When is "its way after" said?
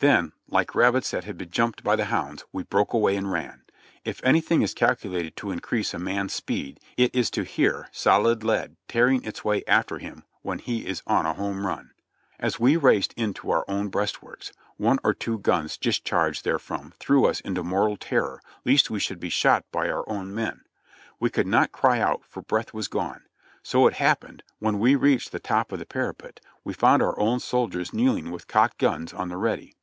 9.24-9.98